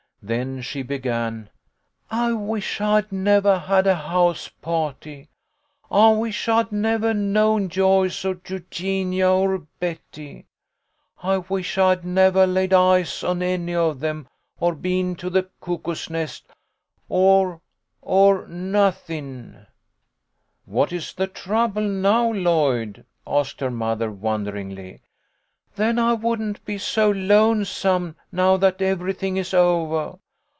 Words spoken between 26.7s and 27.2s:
so